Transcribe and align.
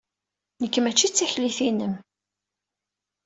Nekk 0.61 0.75
mačči 0.79 1.07
d 1.09 1.13
taklit-inem. 1.13 1.93